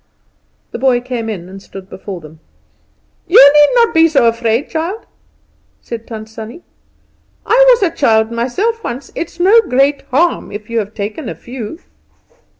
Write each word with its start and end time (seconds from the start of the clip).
The 0.71 0.79
boy 0.79 0.99
came 0.99 1.29
in 1.29 1.47
and 1.47 1.61
stood 1.61 1.87
before 1.87 2.21
them. 2.21 2.39
"You 3.27 3.37
need 3.53 3.73
not 3.75 3.93
be 3.93 4.07
so 4.07 4.25
afraid, 4.27 4.67
child," 4.67 5.05
said 5.79 6.07
Tant 6.07 6.27
Sannie. 6.27 6.63
"I 7.45 7.63
was 7.69 7.83
a 7.83 7.91
child 7.95 8.31
myself 8.31 8.83
once. 8.83 9.11
It's 9.13 9.39
no 9.39 9.61
great 9.61 10.01
harm 10.09 10.51
if 10.51 10.71
you 10.71 10.79
have 10.79 10.95
taken 10.95 11.29
a 11.29 11.35
few." 11.35 11.77